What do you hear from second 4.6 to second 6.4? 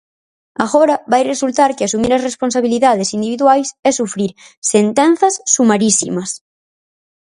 "sentenzas sumarísimas".